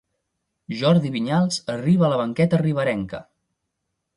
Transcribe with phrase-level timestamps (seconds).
[0.79, 3.21] Jordi Vinyals arriba a la banqueta riberenca.